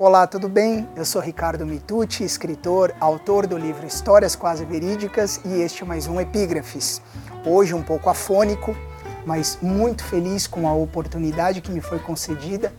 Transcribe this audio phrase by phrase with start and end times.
[0.00, 0.88] Olá, tudo bem?
[0.94, 6.06] Eu sou Ricardo Mitucci, escritor, autor do livro Histórias Quase Verídicas e este é mais
[6.06, 7.02] um Epígrafes.
[7.44, 8.76] Hoje um pouco afônico,
[9.26, 12.72] mas muito feliz com a oportunidade que me foi concedida,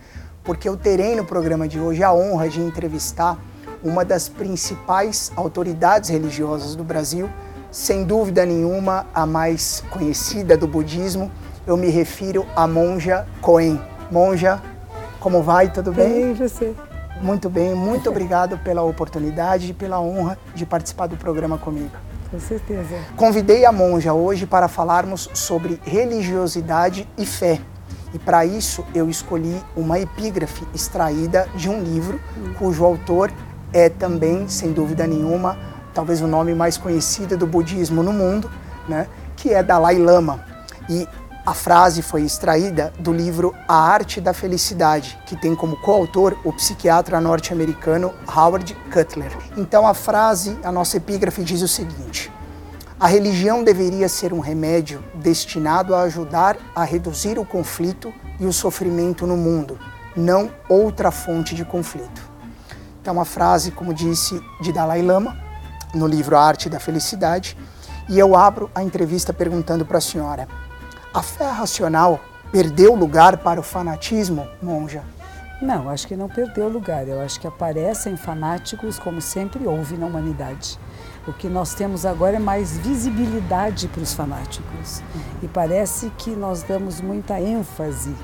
[0.45, 3.37] porque eu terei no programa de hoje a honra de entrevistar
[3.83, 7.29] uma das principais autoridades religiosas do Brasil,
[7.69, 11.29] sem dúvida nenhuma a mais conhecida do budismo.
[11.67, 13.77] Eu me refiro à monja Coen.
[14.09, 14.63] Monja,
[15.19, 15.69] como vai?
[15.69, 16.33] Tudo bem?
[16.33, 16.73] Bem, você.
[17.21, 21.91] Muito bem, muito obrigado pela oportunidade e pela honra de participar do programa comigo.
[22.31, 22.95] Com certeza.
[23.17, 27.59] Convidei a monja hoje para falarmos sobre religiosidade e fé.
[28.13, 32.19] E para isso eu escolhi uma epígrafe extraída de um livro
[32.57, 33.31] cujo autor
[33.73, 35.57] é também, sem dúvida nenhuma,
[35.93, 38.49] talvez o nome mais conhecido do budismo no mundo,
[38.87, 40.43] né, que é Dalai Lama.
[40.89, 41.07] E
[41.49, 46.53] a frase foi extraída do livro A Arte da Felicidade, que tem como coautor o
[46.53, 49.35] psiquiatra norte-americano Howard Cutler.
[49.57, 52.31] Então a frase, a nossa epígrafe diz o seguinte:
[52.99, 58.53] A religião deveria ser um remédio destinado a ajudar a reduzir o conflito e o
[58.53, 59.79] sofrimento no mundo,
[60.15, 62.21] não outra fonte de conflito.
[63.01, 65.35] Então uma frase, como disse, de Dalai Lama,
[65.95, 67.57] no livro A Arte da Felicidade,
[68.07, 70.47] e eu abro a entrevista perguntando para a senhora:
[71.19, 72.17] a fé racional
[72.49, 75.03] perdeu lugar para o fanatismo, monja?
[75.61, 77.09] Não, acho que não perdeu lugar.
[77.09, 80.79] Eu acho que aparecem fanáticos como sempre houve na humanidade.
[81.27, 85.03] O que nós temos agora é mais visibilidade para os fanáticos.
[85.43, 88.15] E parece que nós damos muita ênfase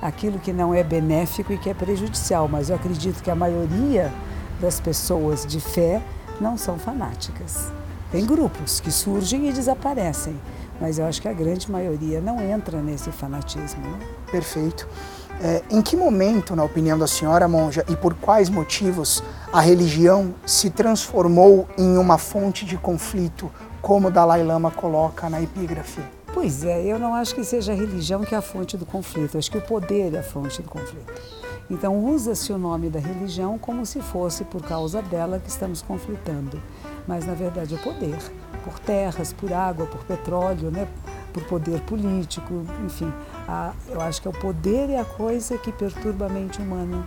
[0.00, 2.48] àquilo que não é benéfico e que é prejudicial.
[2.48, 4.10] Mas eu acredito que a maioria
[4.58, 6.00] das pessoas de fé
[6.40, 7.70] não são fanáticas.
[8.10, 10.40] Tem grupos que surgem e desaparecem
[10.80, 13.80] mas eu acho que a grande maioria não entra nesse fanatismo.
[13.82, 13.98] Né?
[14.30, 14.88] Perfeito.
[15.40, 19.22] É, em que momento, na opinião da senhora, monja, e por quais motivos
[19.52, 23.50] a religião se transformou em uma fonte de conflito,
[23.80, 26.02] como Dalai Lama coloca na epígrafe?
[26.34, 29.36] Pois é, eu não acho que seja a religião que é a fonte do conflito,
[29.36, 31.12] eu acho que o poder é a fonte do conflito.
[31.70, 36.60] Então usa-se o nome da religião como se fosse por causa dela que estamos conflitando,
[37.06, 38.16] mas na verdade é poder
[38.58, 40.86] por terras, por água, por petróleo, né?
[41.32, 43.12] por poder político, enfim.
[43.46, 47.06] A, eu acho que é o poder é a coisa que perturba a mente humana.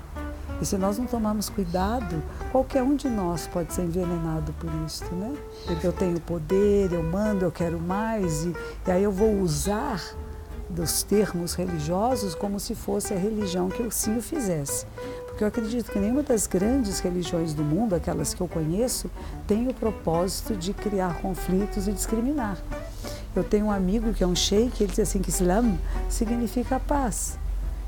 [0.61, 5.03] E se nós não tomarmos cuidado, qualquer um de nós pode ser envenenado por isso,
[5.15, 5.35] né?
[5.65, 9.99] Porque eu tenho poder, eu mando, eu quero mais, e, e aí eu vou usar
[10.69, 13.91] dos termos religiosos como se fosse a religião que o
[14.21, 14.85] fizesse.
[15.41, 19.09] Porque eu acredito que nenhuma das grandes religiões do mundo, aquelas que eu conheço,
[19.47, 22.59] tem o propósito de criar conflitos e discriminar.
[23.35, 27.39] Eu tenho um amigo que é um sheik, ele diz assim que Islam significa paz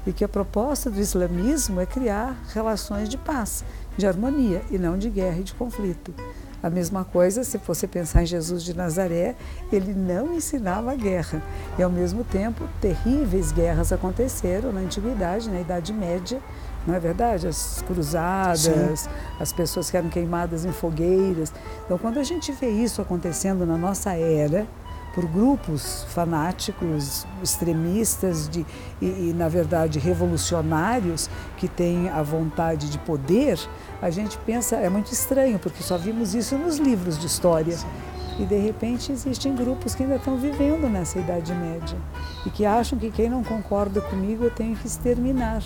[0.08, 3.64] e que a proposta do islamismo é criar relações de paz,
[3.96, 6.12] de harmonia e não de guerra e de conflito.
[6.64, 9.36] A mesma coisa, se você pensar em Jesus de Nazaré,
[9.70, 11.44] ele não ensinava guerra.
[11.78, 16.40] E, ao mesmo tempo, terríveis guerras aconteceram na Antiguidade, na Idade Média,
[16.86, 17.48] não é verdade?
[17.48, 19.10] As cruzadas, Sim.
[19.40, 21.54] as pessoas que eram queimadas em fogueiras.
[21.86, 24.68] Então, quando a gente vê isso acontecendo na nossa era,
[25.14, 28.66] por grupos fanáticos, extremistas de,
[29.00, 33.60] e, e, na verdade, revolucionários que têm a vontade de poder,
[34.02, 37.78] a gente pensa, é muito estranho, porque só vimos isso nos livros de história.
[38.40, 41.96] E de repente existem grupos que ainda estão vivendo nessa Idade Média
[42.44, 45.62] e que acham que quem não concorda comigo eu tenho que exterminar.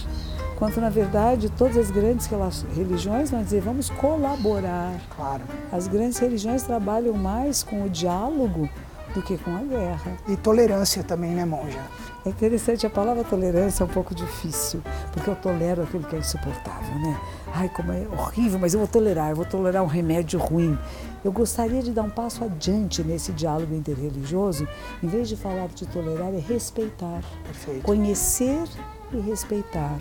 [0.57, 2.27] Quando na verdade todas as grandes
[2.75, 4.99] religiões vão dizer vamos colaborar.
[5.15, 5.43] Claro.
[5.71, 8.67] As grandes religiões trabalham mais com o diálogo
[9.13, 10.17] do que com a guerra.
[10.27, 11.79] E tolerância também, né, monja?
[12.25, 14.81] É interessante, a palavra tolerância é um pouco difícil,
[15.13, 17.17] porque eu tolero aquilo que é insuportável, né?
[17.53, 20.77] Ai, como é horrível, mas eu vou tolerar, eu vou tolerar um remédio ruim.
[21.23, 24.67] Eu gostaria de dar um passo adiante nesse diálogo interreligioso,
[25.01, 27.21] em vez de falar de tolerar, é respeitar.
[27.45, 27.83] Perfeito.
[27.83, 28.63] Conhecer
[29.13, 29.97] e respeitar.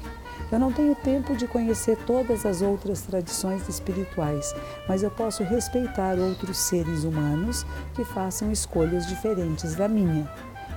[0.50, 4.54] Eu não tenho tempo de conhecer todas as outras tradições espirituais,
[4.88, 10.30] mas eu posso respeitar outros seres humanos que façam escolhas diferentes da minha.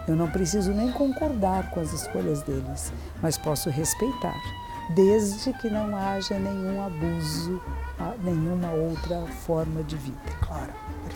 [0.08, 4.42] Eu não preciso nem concordar com as escolhas deles, mas posso respeitar,
[4.90, 7.62] desde que não haja nenhum abuso,
[8.24, 10.18] nenhuma outra forma de vida.
[10.42, 10.74] Claro.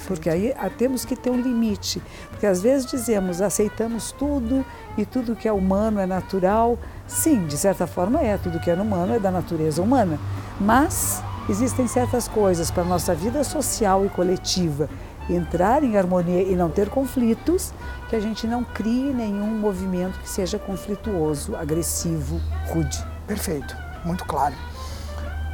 [0.07, 2.01] Porque aí ah, temos que ter um limite.
[2.29, 4.65] Porque às vezes dizemos, aceitamos tudo
[4.97, 6.77] e tudo que é humano é natural.
[7.07, 10.19] Sim, de certa forma é, tudo que é humano é da natureza humana.
[10.59, 14.89] Mas existem certas coisas para a nossa vida social e coletiva
[15.29, 17.73] entrar em harmonia e não ter conflitos,
[18.09, 23.12] que a gente não crie nenhum movimento que seja conflituoso, agressivo, rude.
[23.27, 24.55] Perfeito, muito claro.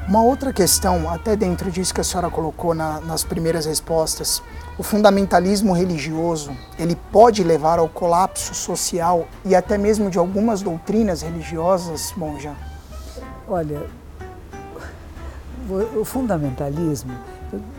[0.07, 4.42] Uma outra questão, até dentro disso que a senhora colocou na, nas primeiras respostas,
[4.75, 11.21] o fundamentalismo religioso, ele pode levar ao colapso social e até mesmo de algumas doutrinas
[11.21, 12.56] religiosas, monja?
[13.48, 13.83] Olha,
[15.95, 17.13] o fundamentalismo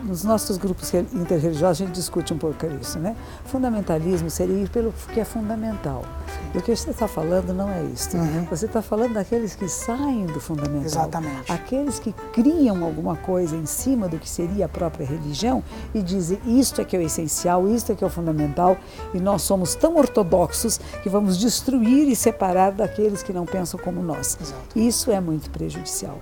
[0.03, 3.15] nos nossos grupos interreligiosos a gente discute um pouco isso, né?
[3.45, 6.03] Fundamentalismo seria ir pelo que é fundamental.
[6.53, 8.15] E o que você está falando não é isso.
[8.17, 8.45] Uhum.
[8.45, 10.85] Você está falando daqueles que saem do fundamental.
[10.85, 11.51] Exatamente.
[11.51, 15.63] Aqueles que criam alguma coisa em cima do que seria a própria religião
[15.93, 18.77] e dizem isto é que é o essencial, isto é que é o fundamental,
[19.13, 24.01] e nós somos tão ortodoxos que vamos destruir e separar daqueles que não pensam como
[24.01, 24.37] nós.
[24.41, 24.79] Exato.
[24.79, 26.17] Isso é muito prejudicial.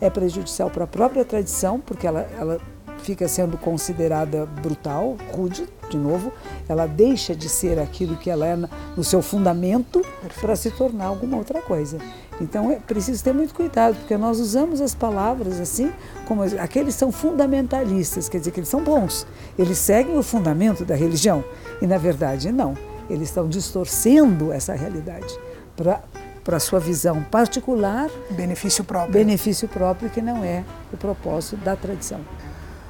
[0.00, 2.60] É prejudicial para a própria tradição, porque ela, ela
[3.04, 6.32] fica sendo considerada brutal, rude, de novo,
[6.66, 8.56] ela deixa de ser aquilo que ela é
[8.96, 10.02] no seu fundamento
[10.40, 11.98] para se tornar alguma outra coisa.
[12.40, 15.92] Então é preciso ter muito cuidado, porque nós usamos as palavras assim,
[16.26, 19.26] como aqueles são fundamentalistas, quer dizer que eles são bons,
[19.58, 21.44] eles seguem o fundamento da religião,
[21.80, 22.74] e na verdade não,
[23.08, 25.38] eles estão distorcendo essa realidade
[25.76, 26.02] para
[26.42, 29.14] para sua visão particular, benefício próprio.
[29.14, 30.62] Benefício próprio que não é
[30.92, 32.20] o propósito da tradição.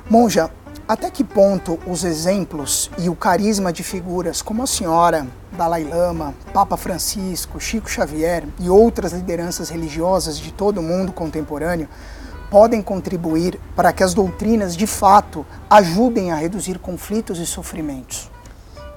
[0.08, 0.50] Monja,
[0.86, 6.34] até que ponto os exemplos e o carisma de figuras como a senhora, Dalai Lama,
[6.52, 11.88] Papa Francisco, Chico Xavier e outras lideranças religiosas de todo o mundo contemporâneo
[12.50, 18.30] podem contribuir para que as doutrinas de fato ajudem a reduzir conflitos e sofrimentos?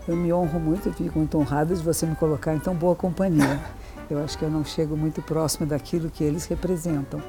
[0.06, 2.96] Eu me honro muito e fico muito honrada de você me colocar em tão boa
[2.96, 3.60] companhia.
[4.10, 7.22] Eu acho que eu não chego muito próximo daquilo que eles representam.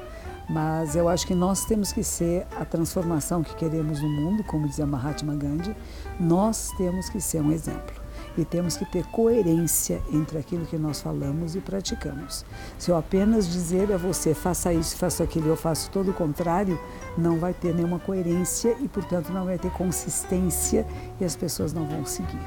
[0.49, 4.67] Mas eu acho que nós temos que ser a transformação que queremos no mundo, como
[4.67, 5.75] dizia Mahatma Gandhi,
[6.19, 11.01] nós temos que ser um exemplo e temos que ter coerência entre aquilo que nós
[11.01, 12.45] falamos e praticamos.
[12.77, 16.79] Se eu apenas dizer a você faça isso, faça aquilo, eu faço todo o contrário,
[17.19, 20.85] não vai ter nenhuma coerência e, portanto, não vai ter consistência
[21.19, 22.39] e as pessoas não vão seguir.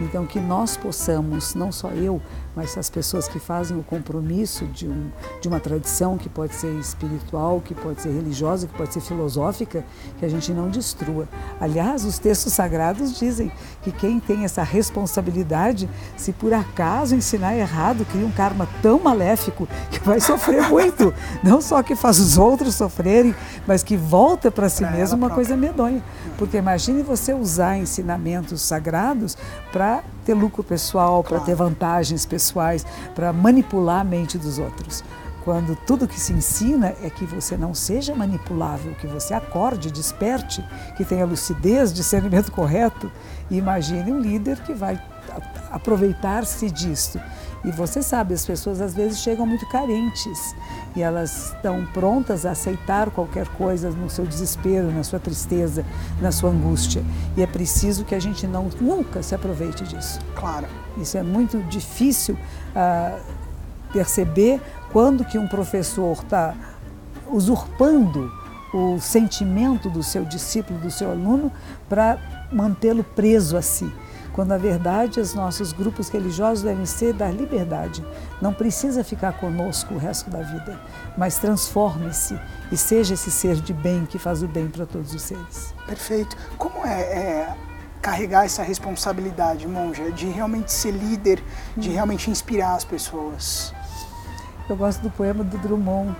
[0.00, 2.20] Então, que nós possamos, não só eu,
[2.56, 5.10] mas as pessoas que fazem o compromisso de, um,
[5.40, 9.84] de uma tradição que pode ser espiritual, que pode ser religiosa, que pode ser filosófica,
[10.18, 11.28] que a gente não destrua.
[11.60, 13.50] Aliás, os textos sagrados dizem
[13.82, 19.68] que quem tem essa responsabilidade, se por acaso ensinar errado, cria um karma tão maléfico
[19.90, 21.14] que vai sofrer muito.
[21.42, 23.34] Não só que faz os outros sofrerem,
[23.66, 26.02] mas que volta para si mesmo uma coisa medonha.
[26.36, 29.36] Porque imagine você usar ensinamentos sagrados
[29.72, 35.04] para ter lucro pessoal, para ter vantagens pessoais, para manipular a mente dos outros.
[35.44, 40.64] Quando tudo que se ensina é que você não seja manipulável, que você acorde, desperte,
[40.96, 43.12] que tenha lucidez, discernimento correto.
[43.50, 44.98] E imagine um líder que vai
[45.74, 47.20] aproveitar-se disto.
[47.64, 50.54] E você sabe, as pessoas às vezes chegam muito carentes
[50.94, 55.84] e elas estão prontas a aceitar qualquer coisa no seu desespero, na sua tristeza,
[56.20, 57.02] na sua angústia.
[57.36, 60.20] E é preciso que a gente não nunca se aproveite disso.
[60.36, 60.66] Claro.
[60.96, 63.20] Isso é muito difícil uh,
[63.92, 64.60] perceber
[64.92, 66.54] quando que um professor está
[67.26, 68.30] usurpando
[68.72, 71.50] o sentimento do seu discípulo, do seu aluno,
[71.88, 72.18] para
[72.52, 73.90] mantê-lo preso a si
[74.34, 78.04] quando na verdade os nossos grupos religiosos devem ser da liberdade.
[78.42, 80.78] Não precisa ficar conosco o resto da vida,
[81.16, 82.38] mas transforme-se
[82.70, 85.72] e seja esse ser de bem que faz o bem para todos os seres.
[85.86, 86.36] Perfeito.
[86.58, 87.54] Como é, é
[88.02, 91.42] carregar essa responsabilidade, monja, de realmente ser líder,
[91.76, 91.92] de hum.
[91.92, 93.72] realmente inspirar as pessoas?
[94.68, 96.16] Eu gosto do poema do Drummond.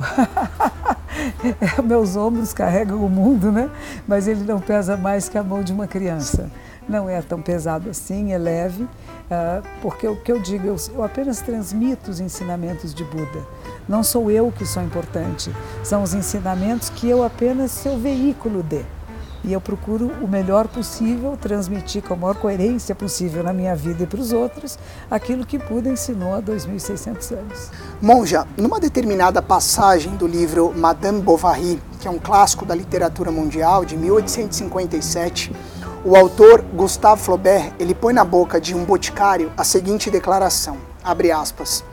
[1.84, 3.70] Meus ombros carregam o mundo, né?
[4.08, 6.50] Mas ele não pesa mais que a mão de uma criança
[6.90, 11.40] não é tão pesado assim, é leve, uh, porque o que eu digo, eu apenas
[11.40, 13.46] transmito os ensinamentos de Buda.
[13.88, 15.54] Não sou eu que sou importante,
[15.84, 18.84] são os ensinamentos que eu apenas sou veículo de.
[19.42, 24.02] E eu procuro o melhor possível transmitir com a maior coerência possível na minha vida
[24.02, 24.78] e para os outros
[25.10, 27.70] aquilo que Buda ensinou há 2.600 anos.
[28.02, 33.82] Monja, numa determinada passagem do livro Madame Bovary, que é um clássico da literatura mundial
[33.82, 35.50] de 1857,
[36.04, 41.30] o autor Gustave Flaubert, ele põe na boca de um boticário a seguinte declaração, abre
[41.30, 41.84] aspas,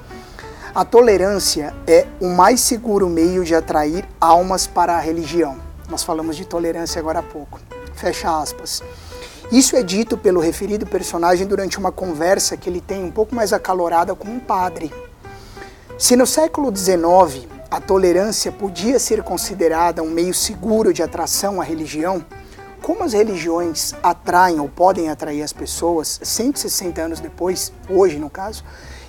[0.73, 5.57] a tolerância é o mais seguro meio de atrair almas para a religião.
[5.89, 7.59] Nós falamos de tolerância agora há pouco.
[7.95, 8.83] Fecha aspas.
[9.51, 13.53] Isso é dito pelo referido personagem durante uma conversa que ele tem um pouco mais
[13.53, 14.93] acalorada com um padre.
[15.97, 21.63] Se no século XIX a tolerância podia ser considerada um meio seguro de atração à
[21.63, 22.23] religião,
[22.87, 28.63] como as religiões atraem ou podem atrair as pessoas 160 anos depois, hoje no caso,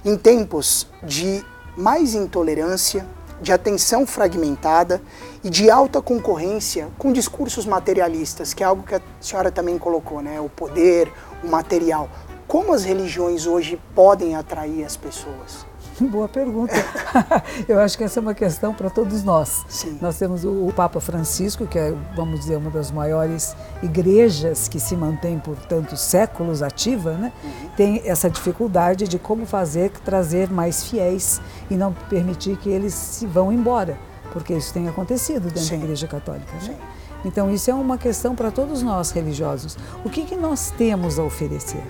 [0.05, 1.45] em tempos de
[1.77, 3.07] mais intolerância,
[3.41, 5.01] de atenção fragmentada
[5.45, 10.21] e de alta concorrência com discursos materialistas, que é algo que a senhora também colocou,
[10.21, 10.41] né?
[10.41, 11.13] O poder,
[11.45, 12.11] o material.
[12.49, 15.68] Como as religiões hoje podem atrair as pessoas?
[16.11, 16.75] Boa pergunta.
[17.67, 19.65] Eu acho que essa é uma questão para todos nós.
[19.69, 19.99] Sim.
[20.01, 24.97] Nós temos o, Papa Francisco, que é, vamos dizer, uma das maiores igrejas que se
[24.97, 27.33] mantém por tantos séculos ativa, né?
[27.43, 27.71] Uhum.
[27.77, 31.41] tem essa dificuldade de como fazer trazer mais fiéis
[31.71, 33.99] e não permitir que eles se vão embora,
[34.33, 35.79] porque isso tem acontecido dentro Sim.
[35.79, 36.53] da Igreja Católica.
[36.63, 36.77] Né?
[37.25, 39.77] Então, isso é uma questão para todos nós religiosos.
[40.05, 41.83] O que, que nós temos a oferecer?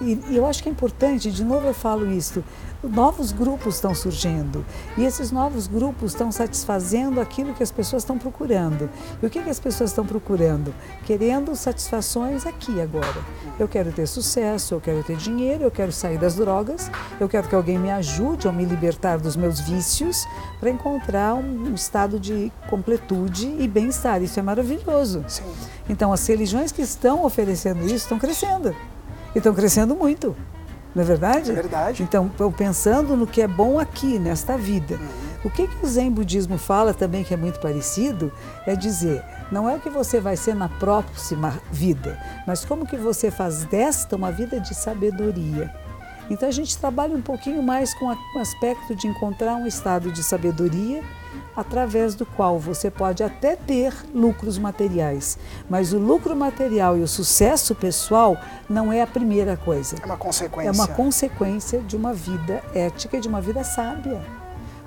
[0.00, 2.42] E, e eu acho que é importante, de novo eu falo isso,
[2.82, 4.64] novos grupos estão surgindo
[4.96, 8.90] e esses novos grupos estão satisfazendo aquilo que as pessoas estão procurando.
[9.22, 10.74] E o que, que as pessoas estão procurando?
[11.04, 13.22] Querendo satisfações aqui agora.
[13.58, 17.48] Eu quero ter sucesso, eu quero ter dinheiro, eu quero sair das drogas, eu quero
[17.48, 20.26] que alguém me ajude a me libertar dos meus vícios
[20.60, 24.22] para encontrar um estado de completude e bem-estar.
[24.22, 25.24] Isso é maravilhoso.
[25.28, 25.44] Sim.
[25.88, 28.74] Então, as religiões que estão oferecendo isso estão crescendo.
[29.34, 30.36] E estão crescendo muito.
[30.94, 31.50] Não é verdade?
[31.50, 32.02] É verdade.
[32.02, 34.94] Então, pensando no que é bom aqui, nesta vida.
[34.94, 35.24] Uhum.
[35.44, 38.32] O que, que o Zen Budismo fala também, que é muito parecido,
[38.64, 39.22] é dizer,
[39.52, 43.64] não é o que você vai ser na próxima vida, mas como que você faz
[43.64, 45.74] desta uma vida de sabedoria.
[46.30, 50.22] Então a gente trabalha um pouquinho mais com o aspecto de encontrar um estado de
[50.22, 51.02] sabedoria
[51.56, 57.08] através do qual você pode até ter lucros materiais, mas o lucro material e o
[57.08, 58.36] sucesso pessoal
[58.68, 59.96] não é a primeira coisa.
[60.00, 60.68] É uma consequência.
[60.68, 64.20] É uma consequência de uma vida ética e de uma vida sábia.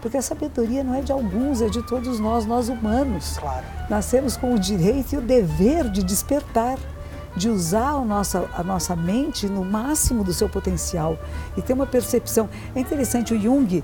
[0.01, 3.37] Porque a sabedoria não é de alguns, é de todos nós, nós humanos.
[3.39, 3.65] Claro.
[3.89, 6.77] Nascemos com o direito e o dever de despertar
[7.37, 11.17] de usar a nossa, a nossa mente no máximo do seu potencial
[11.55, 12.49] e ter uma percepção.
[12.75, 13.83] É interessante, o Jung,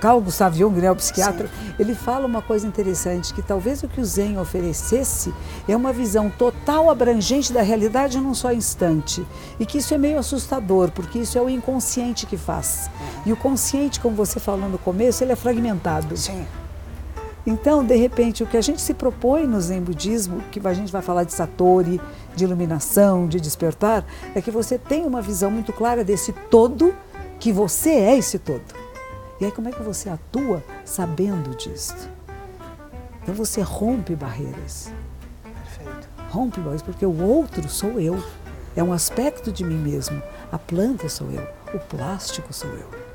[0.00, 1.74] Carl Gustav Jung, né, o psiquiatra, Sim.
[1.78, 5.32] ele fala uma coisa interessante, que talvez o que o Zen oferecesse
[5.68, 9.24] é uma visão total abrangente da realidade num só instante.
[9.58, 12.90] E que isso é meio assustador, porque isso é o inconsciente que faz.
[13.00, 13.22] Uhum.
[13.26, 16.16] E o consciente, como você falou no começo, ele é fragmentado.
[16.16, 16.44] Sim.
[17.46, 20.92] Então, de repente, o que a gente se propõe no Zen Budismo, que a gente
[20.92, 22.00] vai falar de Satori,
[22.34, 24.04] de iluminação, de despertar,
[24.34, 26.94] é que você tenha uma visão muito clara desse todo,
[27.38, 28.62] que você é esse todo.
[29.40, 32.10] E aí, como é que você atua sabendo disso?
[33.22, 34.92] Então, você rompe barreiras.
[35.42, 36.08] Perfeito.
[36.28, 38.22] Rompe barreiras, porque o outro sou eu.
[38.76, 40.22] É um aspecto de mim mesmo.
[40.52, 41.46] A planta sou eu.
[41.74, 43.09] O plástico sou eu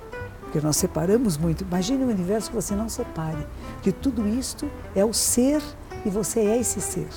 [0.55, 1.65] porque nós separamos muito.
[1.65, 3.45] Imagine um universo que você não separe,
[3.81, 5.61] que tudo isto é o ser
[6.05, 7.09] e você é esse ser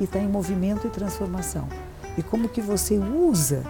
[0.00, 1.68] e está em movimento e transformação.
[2.18, 3.62] E como que você usa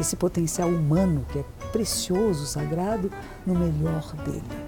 [0.00, 3.12] esse potencial humano que é precioso, sagrado,
[3.44, 4.67] no melhor dele.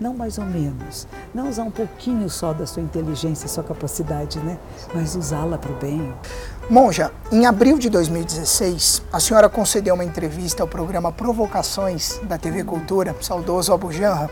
[0.00, 4.56] Não mais ou menos, não usar um pouquinho só da sua inteligência, sua capacidade, né?
[4.94, 6.14] Mas usá-la para o bem.
[6.70, 12.62] Monja, em abril de 2016, a senhora concedeu uma entrevista ao programa Provocações da TV
[12.62, 14.30] Cultura, saudoso Abu Janra,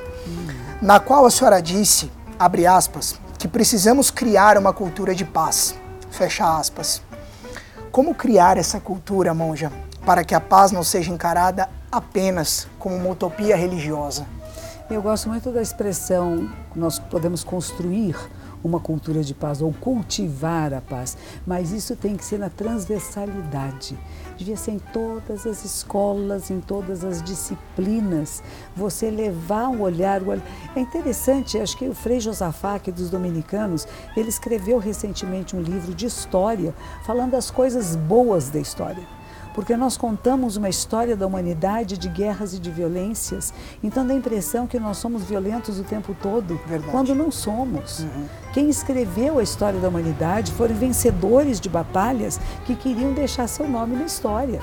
[0.81, 5.75] na qual a senhora disse, abre aspas, que precisamos criar uma cultura de paz,
[6.13, 7.03] fecha aspas.
[7.91, 9.73] Como criar essa cultura, monja,
[10.05, 14.36] para que a paz não seja encarada apenas como uma utopia religiosa?
[14.89, 18.15] Eu gosto muito da expressão nós podemos construir
[18.63, 23.99] uma cultura de paz ou cultivar a paz, mas isso tem que ser na transversalidade.
[24.37, 28.45] Devia ser em todas as escolas, em todas as disciplinas,
[28.77, 30.23] você levar um olhar.
[30.77, 35.61] É interessante, acho que o Frei Josafá, que é dos dominicanos, ele escreveu recentemente um
[35.61, 36.73] livro de história,
[37.05, 39.16] falando das coisas boas da história
[39.57, 44.17] porque nós contamos uma história da humanidade de guerras e de violências, então dá a
[44.17, 46.93] impressão que nós somos violentos o tempo todo, Verdade.
[46.93, 48.01] quando não somos.
[48.01, 48.27] Uhum.
[48.53, 53.97] Quem escreveu a história da humanidade foram vencedores de batalhas que queriam deixar seu nome
[53.97, 54.61] na história.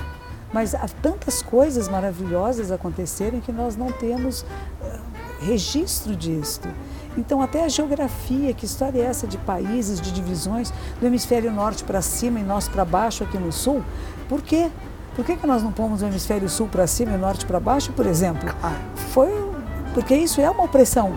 [0.52, 5.00] Mas há tantas coisas maravilhosas aconteceram que nós não temos uh,
[5.40, 6.68] registro disto.
[7.16, 11.84] Então, até a geografia, que história é essa de países, de divisões, do hemisfério norte
[11.84, 13.82] para cima e nós para baixo aqui no sul?
[14.28, 14.70] Por quê?
[15.14, 17.60] Por que, que nós não pomos o hemisfério sul para cima e o norte para
[17.60, 18.52] baixo, por exemplo?
[19.12, 19.30] Foi
[19.94, 21.14] porque isso é uma opressão.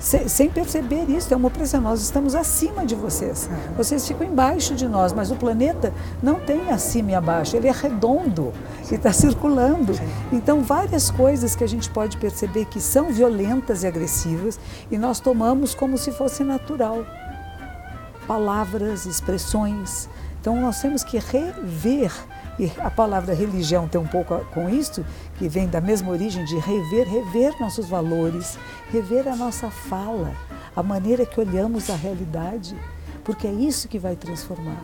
[0.00, 1.80] sem perceber isso, é uma opressão.
[1.80, 3.48] Nós estamos acima de vocês.
[3.50, 3.74] Uhum.
[3.76, 7.72] Vocês ficam embaixo de nós, mas o planeta não tem acima e abaixo, ele é
[7.72, 8.52] redondo
[8.90, 9.94] e está circulando.
[9.94, 10.08] Sim.
[10.32, 14.58] Então, várias coisas que a gente pode perceber que são violentas e agressivas
[14.90, 17.06] e nós tomamos como se fosse natural.
[18.26, 20.08] Palavras, expressões.
[20.40, 22.12] Então, nós temos que rever
[22.58, 25.04] E a palavra religião tem um pouco com isso,
[25.36, 28.58] que vem da mesma origem de rever, rever nossos valores,
[28.90, 30.32] rever a nossa fala,
[30.74, 32.76] a maneira que olhamos a realidade,
[33.22, 34.82] porque é isso que vai transformar.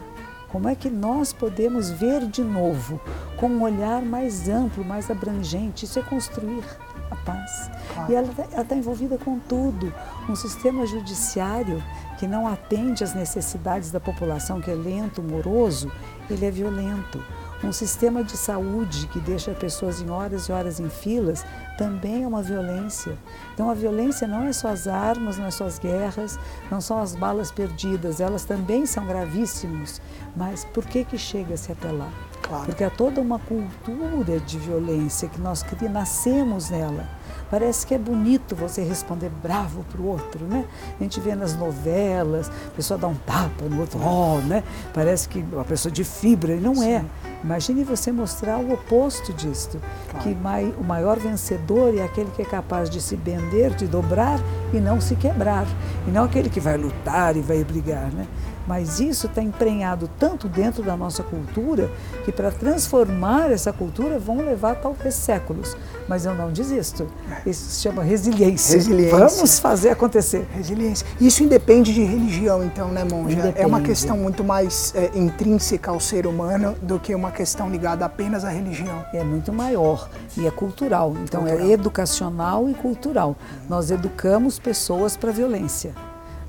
[0.49, 3.01] Como é que nós podemos ver de novo,
[3.37, 5.85] com um olhar mais amplo, mais abrangente?
[5.85, 6.63] Isso é construir
[7.11, 7.71] a paz.
[7.93, 8.13] Claro.
[8.13, 9.93] E ela está envolvida com tudo.
[10.29, 11.83] Um sistema judiciário
[12.19, 15.91] que não atende às necessidades da população, que é lento, moroso,
[16.31, 17.21] ele é violento.
[17.63, 21.45] Um sistema de saúde que deixa pessoas em horas e horas em filas
[21.79, 23.17] também é uma violência.
[23.55, 26.39] Então a violência não é só as armas, não é só as guerras,
[26.71, 30.01] não são as balas perdidas, elas também são gravíssimas.
[30.37, 32.11] Mas por que que chega-se até lá?
[32.43, 32.67] Claro.
[32.67, 37.09] Porque há toda uma cultura de violência que nós nascemos nela.
[37.51, 40.67] Parece que é bonito você responder bravo para o outro, né?
[40.99, 44.63] A gente vê nas novelas, a pessoa dá um tapa no outro, oh, né?
[44.93, 46.75] Parece que uma pessoa de fibra, e não.
[46.75, 46.93] Sim.
[46.93, 47.05] é.
[47.45, 49.79] Imagine você mostrar o oposto disto,
[50.11, 50.25] claro.
[50.25, 54.41] que mai, o maior vencedor é aquele que é capaz de se bender, de dobrar
[54.73, 55.67] e não se quebrar,
[56.09, 58.27] e não aquele que vai lutar e vai brigar, né?
[58.67, 61.91] Mas isso está emprenhado tanto dentro da nossa cultura
[62.25, 65.77] que para transformar essa cultura vão levar talvez séculos.
[66.09, 67.07] Mas eu não desisto.
[67.47, 68.77] Isso se chama resiliência.
[68.77, 69.19] resiliência.
[69.19, 70.47] Vamos fazer acontecer.
[70.53, 71.07] Resiliência.
[71.21, 73.39] Isso independe de religião, então, né, Monja?
[73.39, 73.61] Independe.
[73.61, 78.05] É uma questão muito mais é, intrínseca ao ser humano do que uma questão ligada
[78.05, 79.05] apenas à religião.
[79.13, 81.15] É muito maior e é cultural.
[81.23, 81.69] Então é cultural.
[81.69, 83.37] é educacional e cultural.
[83.69, 85.95] Nós educamos pessoas para violência.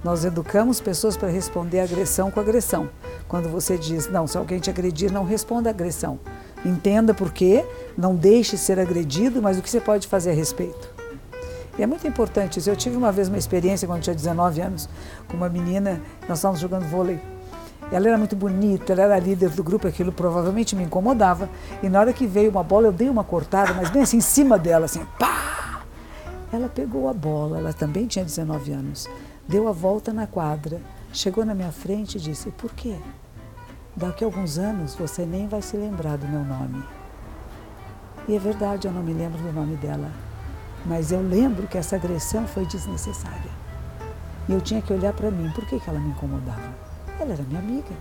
[0.06, 2.88] Nós educamos pessoas para responder agressão com agressão.
[3.28, 6.20] Quando você diz, não, se alguém te agredir, não responda agressão.
[6.64, 7.66] Entenda por quê,
[7.98, 10.94] não deixe ser agredido, mas o que você pode fazer a respeito.
[11.76, 12.70] E é muito importante isso.
[12.70, 14.88] Eu tive uma vez uma experiência quando tinha 19 anos
[15.28, 17.20] com uma menina, nós estávamos jogando vôlei.
[17.92, 21.50] Ela era muito bonita, ela era líder do grupo, aquilo provavelmente me incomodava.
[21.82, 24.22] E na hora que veio uma bola, eu dei uma cortada, mas bem assim, em
[24.22, 25.82] cima dela, assim, pá!
[26.54, 29.10] Ela pegou a bola, ela também tinha 19 anos
[29.48, 30.82] deu a volta na quadra,
[31.14, 32.98] chegou na minha frente e disse: Por quê?
[33.96, 36.84] Daqui a alguns anos você nem vai se lembrar do meu nome.
[38.28, 40.12] E é verdade, eu não me lembro do nome dela.
[40.86, 43.52] Mas eu lembro que essa agressão foi desnecessária.
[44.48, 45.50] E eu tinha que olhar para mim.
[45.52, 46.76] Por que, que ela me incomodava?
[47.20, 47.94] Ela era minha amiga.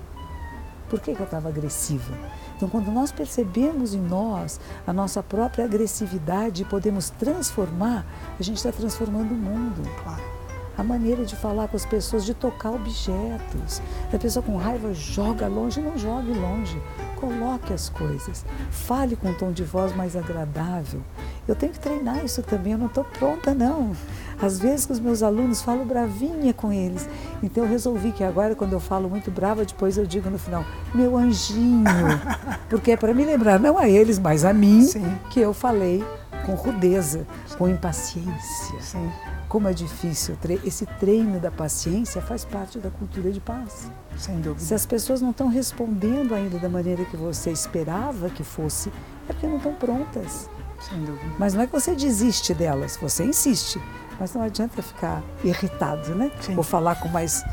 [0.88, 2.14] Por que, que eu estava agressiva?
[2.56, 8.04] Então, quando nós percebemos em nós a nossa própria agressividade e podemos transformar,
[8.38, 9.82] a gente está transformando o mundo.
[10.02, 10.33] Claro
[10.76, 13.80] a maneira de falar com as pessoas, de tocar objetos.
[14.12, 16.80] A pessoa com raiva joga longe, não jogue longe.
[17.16, 18.44] Coloque as coisas.
[18.70, 21.00] Fale com um tom de voz mais agradável.
[21.46, 23.92] Eu tenho que treinar isso também, eu não estou pronta, não.
[24.40, 27.08] Às vezes, com os meus alunos, falo bravinha com eles.
[27.42, 30.64] Então, eu resolvi que agora, quando eu falo muito brava, depois eu digo no final,
[30.94, 31.84] meu anjinho.
[32.68, 35.18] Porque é para me lembrar, não a eles, mas a mim, Sim.
[35.30, 36.04] que eu falei
[36.44, 38.80] com rudeza, com impaciência.
[38.80, 39.10] Sim.
[39.54, 40.36] Como é difícil.
[40.64, 43.88] Esse treino da paciência faz parte da cultura de paz.
[44.18, 44.58] Sem dúvida.
[44.58, 48.88] Se as pessoas não estão respondendo ainda da maneira que você esperava que fosse,
[49.28, 50.50] é porque não estão prontas.
[50.80, 51.36] Sem dúvida.
[51.38, 53.80] Mas não é que você desiste delas, você insiste.
[54.18, 56.32] Mas não adianta ficar irritado, né?
[56.40, 56.56] Sim.
[56.56, 57.44] Ou falar com mais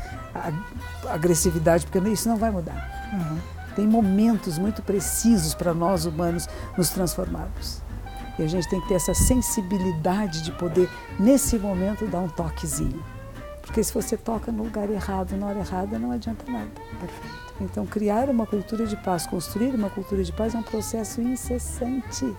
[1.08, 3.10] agressividade, porque isso não vai mudar.
[3.12, 3.38] Uhum.
[3.76, 7.80] Tem momentos muito precisos para nós humanos nos transformarmos.
[8.38, 13.02] E a gente tem que ter essa sensibilidade de poder, nesse momento, dar um toquezinho.
[13.60, 16.68] Porque se você toca no lugar errado, na hora errada, não adianta nada.
[17.00, 17.42] Perfeito.
[17.60, 22.34] Então, criar uma cultura de paz, construir uma cultura de paz é um processo incessante.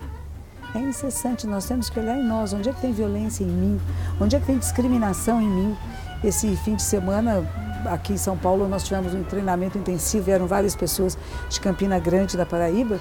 [0.74, 1.46] É incessante.
[1.46, 2.52] Nós temos que olhar em nós.
[2.52, 3.80] Onde é que tem violência em mim?
[4.20, 5.76] Onde é que tem discriminação em mim?
[6.22, 7.42] Esse fim de semana,
[7.86, 10.24] aqui em São Paulo, nós tivemos um treinamento intensivo.
[10.24, 11.16] Vieram várias pessoas
[11.48, 13.00] de Campina Grande, da Paraíba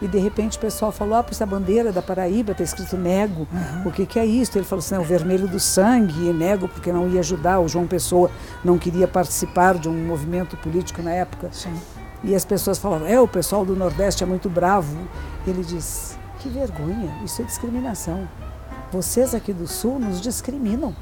[0.00, 3.46] e de repente o pessoal falou: ah, essa bandeira da Paraíba está escrito nego.
[3.52, 3.88] Uhum.
[3.88, 4.56] O que, que é isso?
[4.56, 7.60] Ele falou assim: é o vermelho do sangue, e nego porque não ia ajudar.
[7.60, 8.30] O João Pessoa
[8.64, 11.48] não queria participar de um movimento político na época.
[11.52, 11.74] Sim.
[12.22, 14.96] E as pessoas falavam: é, o pessoal do Nordeste é muito bravo.
[15.46, 18.28] Ele diz: que vergonha, isso é discriminação.
[18.90, 20.94] Vocês aqui do Sul nos discriminam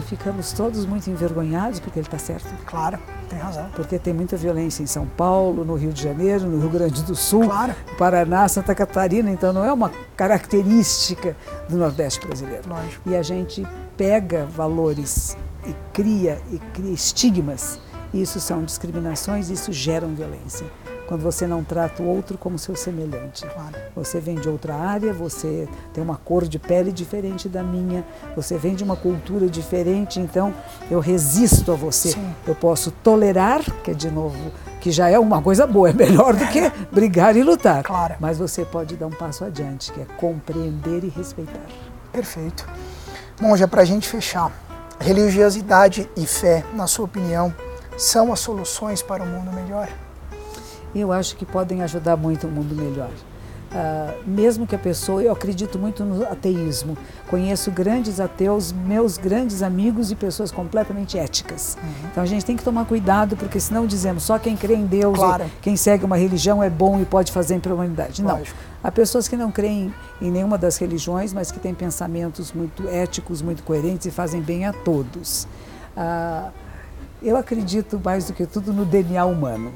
[0.00, 2.48] e ficamos todos muito envergonhados, porque ele está certo.
[2.66, 3.68] Claro, tem razão.
[3.76, 7.14] Porque tem muita violência em São Paulo, no Rio de Janeiro, no Rio Grande do
[7.14, 7.74] Sul, claro.
[7.96, 11.36] Paraná, Santa Catarina, então não é uma característica
[11.68, 12.68] do Nordeste brasileiro.
[12.68, 13.08] Lógico.
[13.08, 15.36] E a gente pega valores
[15.66, 17.78] e cria e cria estigmas.
[18.12, 20.66] Isso são discriminações, isso gera violência.
[21.10, 23.44] Quando você não trata o outro como seu semelhante.
[23.44, 23.74] Claro.
[23.96, 28.04] Você vem de outra área, você tem uma cor de pele diferente da minha,
[28.36, 30.54] você vem de uma cultura diferente, então
[30.88, 32.10] eu resisto a você.
[32.10, 32.32] Sim.
[32.46, 36.32] Eu posso tolerar, que é de novo, que já é uma coisa boa, é melhor
[36.32, 37.82] do que brigar e lutar.
[37.82, 38.14] Claro.
[38.20, 41.66] Mas você pode dar um passo adiante, que é compreender e respeitar.
[42.12, 42.68] Perfeito.
[43.40, 44.52] Bom, já para a gente fechar,
[45.00, 47.52] religiosidade e fé, na sua opinião,
[47.98, 49.88] são as soluções para um mundo melhor?
[50.94, 53.10] Eu acho que podem ajudar muito o mundo melhor.
[53.70, 56.98] Uh, mesmo que a pessoa, eu acredito muito no ateísmo.
[57.28, 61.78] Conheço grandes ateus, meus grandes amigos e pessoas completamente éticas.
[61.80, 62.08] Uhum.
[62.10, 65.16] Então a gente tem que tomar cuidado, porque senão dizemos só quem crê em Deus,
[65.16, 65.44] claro.
[65.62, 68.20] quem segue uma religião é bom e pode fazer para a humanidade.
[68.24, 68.38] Não.
[68.38, 68.58] Lógico.
[68.82, 73.40] Há pessoas que não creem em nenhuma das religiões, mas que têm pensamentos muito éticos,
[73.40, 75.46] muito coerentes e fazem bem a todos.
[75.96, 76.50] Uh,
[77.22, 79.72] eu acredito mais do que tudo no DNA humano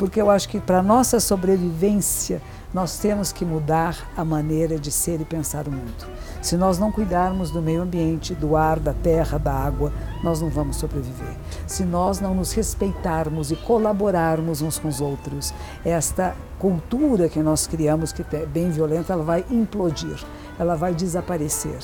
[0.00, 2.40] porque eu acho que para nossa sobrevivência
[2.72, 6.06] nós temos que mudar a maneira de ser e pensar o mundo.
[6.40, 10.48] Se nós não cuidarmos do meio ambiente, do ar, da terra, da água, nós não
[10.48, 11.36] vamos sobreviver.
[11.66, 15.52] Se nós não nos respeitarmos e colaborarmos uns com os outros,
[15.84, 20.24] esta cultura que nós criamos, que é bem violenta, ela vai implodir
[20.60, 21.78] ela vai desaparecer.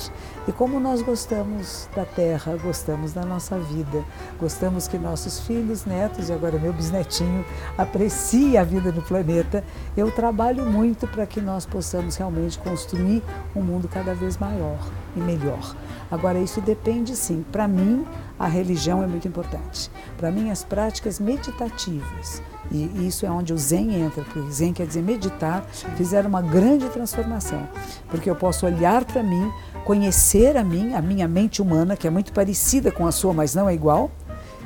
[0.47, 4.05] E como nós gostamos da terra, gostamos da nossa vida,
[4.39, 7.43] gostamos que nossos filhos, netos e agora meu bisnetinho
[7.75, 9.63] apreciem a vida no planeta,
[9.97, 10.76] eu trabalho muito
[11.11, 13.23] para que nós possamos realmente construir
[13.55, 14.77] um mundo cada vez maior
[15.15, 15.75] e melhor.
[16.11, 17.43] Agora, isso depende sim.
[17.51, 18.05] Para mim,
[18.37, 19.89] a religião é muito importante.
[20.17, 24.73] Para mim, as práticas meditativas e isso é onde o Zen entra, porque o Zen
[24.73, 27.67] quer dizer meditar, fizeram uma grande transformação.
[28.09, 29.51] Porque eu posso olhar para mim,
[29.85, 33.55] conhecer a mim, a minha mente humana, que é muito parecida com a sua, mas
[33.55, 34.11] não é igual,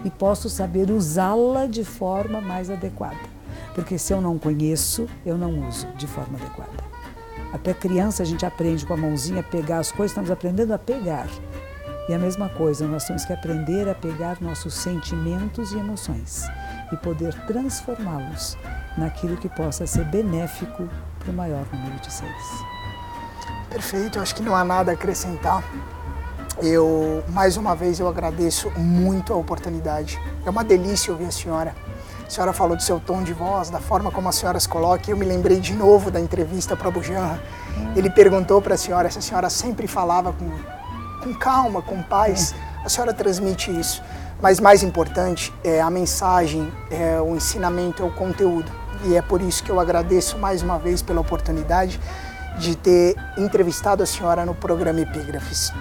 [0.03, 3.40] e posso saber usá-la de forma mais adequada.
[3.73, 6.83] Porque se eu não conheço, eu não uso de forma adequada.
[7.53, 10.79] Até criança a gente aprende com a mãozinha a pegar as coisas, estamos aprendendo a
[10.79, 11.27] pegar.
[12.09, 16.43] E a mesma coisa, nós temos que aprender a pegar nossos sentimentos e emoções
[16.91, 18.57] e poder transformá-los
[18.97, 22.65] naquilo que possa ser benéfico para o maior número de seres.
[23.69, 25.63] Perfeito, acho que não há nada a acrescentar.
[26.61, 30.19] Eu, mais uma vez, eu agradeço muito a oportunidade.
[30.45, 31.75] É uma delícia ouvir a senhora.
[32.31, 35.11] A senhora falou do seu tom de voz, da forma como a senhora se coloca.
[35.11, 37.43] Eu me lembrei de novo da entrevista para Bujanra.
[37.93, 40.49] Ele perguntou para a senhora se a senhora sempre falava com,
[41.21, 42.55] com calma, com paz.
[42.85, 44.01] A senhora transmite isso.
[44.41, 48.71] Mas mais importante é a mensagem, é o ensinamento, é o conteúdo.
[49.03, 51.99] E é por isso que eu agradeço mais uma vez pela oportunidade
[52.57, 55.73] de ter entrevistado a senhora no programa Epígrafes.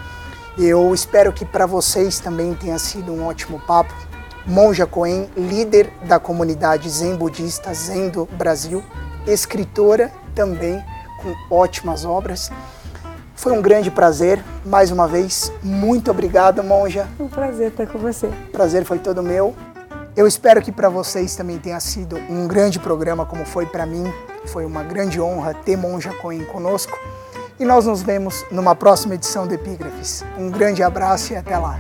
[0.58, 3.94] Eu espero que para vocês também tenha sido um ótimo papo.
[4.46, 8.82] Monja Coen, líder da comunidade Zen Budista Zen do Brasil,
[9.26, 10.82] escritora também
[11.20, 12.50] com ótimas obras.
[13.34, 15.52] Foi um grande prazer, mais uma vez.
[15.62, 17.08] Muito obrigado, monja.
[17.18, 18.28] Um prazer estar com você.
[18.52, 19.54] Prazer foi todo meu.
[20.16, 24.12] Eu espero que para vocês também tenha sido um grande programa, como foi para mim.
[24.46, 26.98] Foi uma grande honra ter Monja Coen conosco.
[27.58, 30.24] E nós nos vemos numa próxima edição do Epígrafes.
[30.36, 31.78] Um grande abraço e até lá.